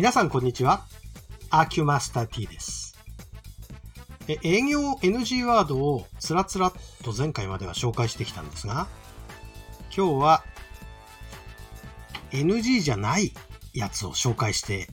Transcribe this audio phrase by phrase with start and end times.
[0.00, 0.86] 皆さんこんにちは。
[1.50, 2.96] アーキュマスター T です。
[4.28, 6.72] 営業 NG ワードをつらつら
[7.04, 8.88] と前回までは紹介してきたんですが、
[9.94, 10.42] 今日は
[12.30, 13.34] NG じゃない
[13.74, 14.88] やつを紹介して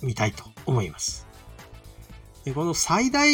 [0.00, 1.26] みたいと思います。
[2.46, 3.28] でこの最大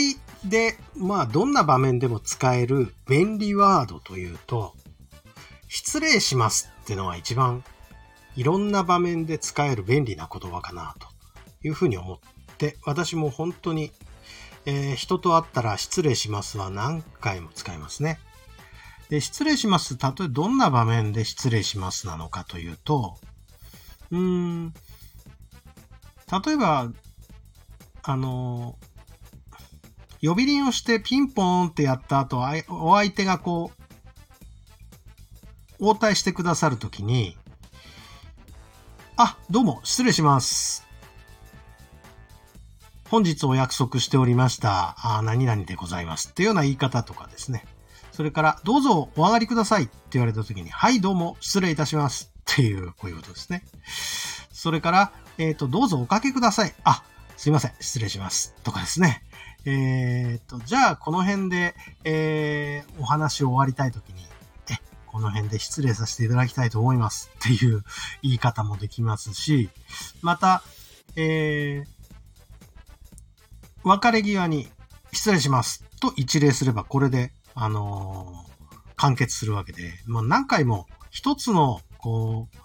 [0.45, 4.75] で、まあどんな場面でも使える便利ワードというと、
[5.69, 7.63] 失礼しますってのが一番
[8.37, 11.09] いろんな場面で使える便利な言葉かなと
[11.67, 12.19] いうふうに思っ
[12.57, 13.93] て、私も本当に、
[14.65, 18.19] えー人と会ったら失礼しますは何回も使いますね。
[19.11, 19.99] で失礼します。
[19.99, 23.19] 例えどんな場面で失礼しますなのかというと、
[24.11, 24.73] うーん、
[26.31, 26.91] 例えば、
[28.03, 28.79] あの、
[30.23, 33.73] 呼び鈴をしてピンポーンってやった後、お相手がこ
[35.79, 37.37] う、応対してくださるときに、
[39.25, 40.85] あ、どうも、失礼します。
[43.09, 46.31] 本日お約束しておりました、あ何々でございます。
[46.31, 47.65] っていうような言い方とかですね。
[48.11, 52.33] それから、どうぞお上がりくださいって言われたときに、はい、どうも、失礼いたします。
[52.41, 53.63] っていう、こういうことですね。
[54.51, 56.75] それから、えっ、と、どうぞおかけください。
[56.83, 57.05] あ、
[57.37, 58.57] すいません、失礼します。
[58.65, 59.23] とかですね。
[59.67, 64.27] えっ、と、じゃあ、この辺で、えーお話を終わりたいときに、
[65.13, 67.31] この辺で失礼させていただきたいと思います。
[67.39, 67.85] っていう
[68.23, 69.69] 言い方もできますし、
[70.23, 70.63] また、
[71.17, 72.03] えー
[73.85, 74.69] 別れ際に
[75.13, 78.53] 失礼しますと一礼すればこれで、あのー
[78.95, 82.57] 完結するわけで、まあ、何回も一つの、こう、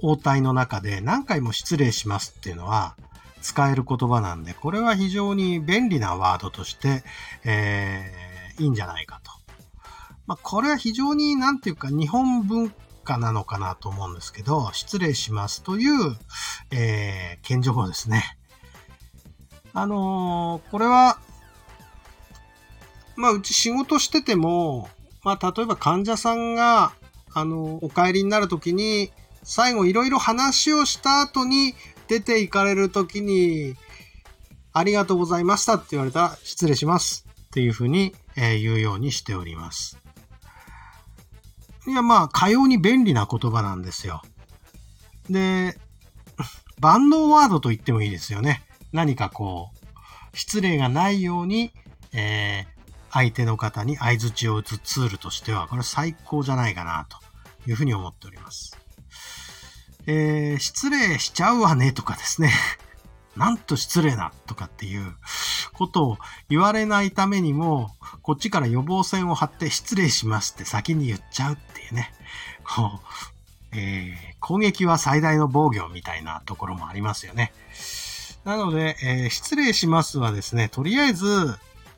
[0.00, 2.94] 応対の中で何回も失礼しますっていうのは
[3.40, 7.02] 使える言葉なんで、これは非常に便利なワードとして、
[7.44, 9.32] えーいいんじゃないかと。
[10.26, 12.72] まあ、これは非常になんていうか日本文
[13.04, 16.16] 化なのかなと思うんですけど、失礼しますという、
[16.70, 18.36] えー、謙譲語ですね。
[19.72, 21.18] あのーこれは、
[23.14, 24.88] まあ、うち仕事してても、
[25.22, 26.92] まあ、例えば患者さんが、
[27.32, 29.12] あのお帰りになるときに、
[29.42, 31.74] 最後いろいろ話をした後に
[32.08, 33.74] 出て行かれるときに、
[34.72, 40.05] ありがとうございましたって言われたら、失礼しますっていうふうに、え言うようにしております。
[41.86, 44.22] いや、まあ、かように便利な言葉なんですよ。
[45.30, 45.78] で、
[46.80, 48.62] 万能ワードと言ってもいいですよね。
[48.92, 51.72] 何かこう、失礼がないように、
[52.12, 52.76] えー
[53.16, 57.16] 相手の方に相槌を打つツールとしては、これ最高じゃないかな、と
[57.66, 58.76] いうふうに思っております。
[60.06, 62.52] えー失礼しちゃうわね、とかですね。
[63.34, 65.16] なんと失礼な、とかっていう
[65.76, 67.90] ことを言われないためにも、
[68.22, 72.12] こっちから予防線を張って失礼しますって先に言っちゃうっていうね。
[72.64, 73.00] こ
[73.72, 77.52] う、えー攻撃は最大の防御みたいなところもありますよね。
[78.44, 81.26] なので、えー失礼しますはですね、とりあえず、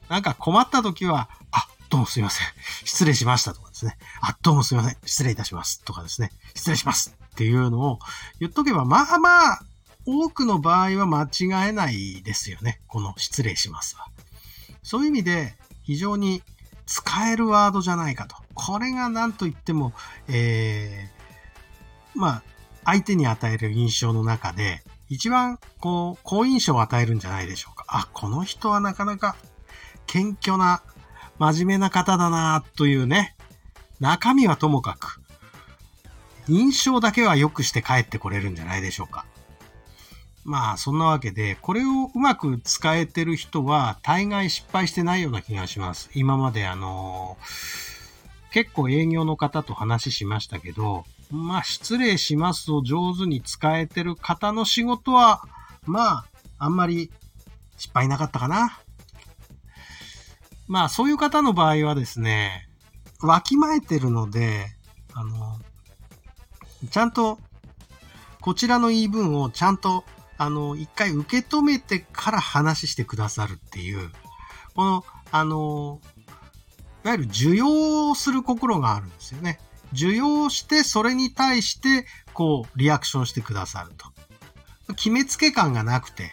[0.09, 2.47] なんか困った時は、あ、どうもすいません。
[2.85, 3.99] 失礼しましたとかですね。
[4.23, 4.97] あ、どうもすいません。
[5.05, 5.85] 失礼いたします。
[5.85, 6.31] とかですね。
[6.55, 7.99] 失礼しますっていうのを
[8.41, 9.61] 言っとけば、まあまあ、
[10.11, 12.81] 多くの場合は間違えないですよね。
[12.87, 14.07] この失礼しますは。
[14.83, 16.43] そういう意味で、非常に
[16.87, 18.35] 使えるワードじゃないかと。
[18.55, 19.93] これが何と言っても、
[20.27, 22.43] えー、まあ、
[22.87, 27.85] 相手に与える印象の中で、一番、こう、好印象を与えるんじゃないでしょうか。
[27.87, 29.37] あ、この人はなかなか
[30.07, 30.81] 謙虚な、
[31.39, 33.37] 真面目な方だなというね、
[34.01, 35.21] 中身はともかく、
[36.49, 39.27] 印象だけは良くして帰ってこれるんじゃないでしょうか。
[40.49, 46.09] まあ、そんなわけで、これをうまく使えてる人は、大概失敗してないような気がします。
[46.15, 47.37] 今まであの
[48.51, 55.43] 結構営業の方と話しましたけど、まあ、失礼しますを上手に使えてる方の仕事は、
[55.85, 56.25] まあ、
[56.57, 57.11] あんまり
[57.77, 58.81] 失敗なかったかな。
[60.67, 62.71] まあ、そういう方の場合はですね、
[63.21, 64.65] わきまえてるので、
[65.13, 65.59] あの、
[66.91, 67.39] ちゃんと、
[68.41, 70.05] こちらの言い分をちゃんと、
[70.39, 74.11] あの、一回受け止めてから話してくださるっていう、
[74.75, 76.01] この、あの、
[77.05, 79.59] いわゆる受容する心があるんですよね。
[79.93, 84.95] 受容して、それに対して、こう、リアクションしてくださると。
[84.95, 86.33] 決めつけ感がなくて、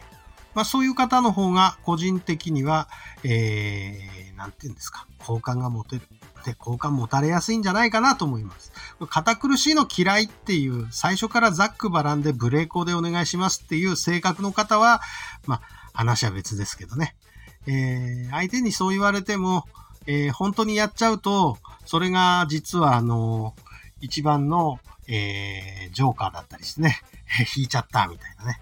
[0.56, 2.88] まあそういう方の方が個人的には、
[3.24, 6.02] えー、なんて言うんですか、好感が持てる。
[6.46, 8.72] で、好感持たれやすいんじゃないかなと思います。
[9.10, 15.02] 堅苦しいの嫌いっていう、最初からザックバランでブレーコでお願いしますっていう性格の方は、
[15.46, 15.62] まあ
[15.94, 17.16] 話は別ですけどね。
[17.68, 19.66] えー、相手にそう言われても、
[20.08, 23.56] えー本当にやっちゃうと、それが実はあの、
[24.02, 27.02] 一番の、えージョーカーだったりしてね、
[27.56, 28.62] 引いちゃったみたいなね。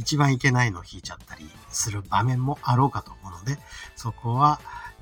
[0.00, 3.58] 一番いけないのを引いちゃったりする場面もあろうかと思うので、
[3.96, 4.58] そこは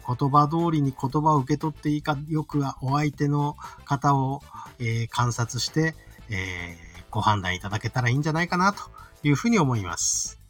[0.06, 4.42] 言葉通りに言葉を受け取っていいか、よくはお相手の方を、
[4.80, 5.94] えー、観察して、
[6.30, 8.82] えー、ご判断いただけたらいいんじゃないかなと
[9.22, 10.40] いうふうに思います。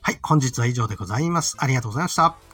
[0.00, 1.56] はい、本日は以上でございます。
[1.58, 2.53] ありがとうございました。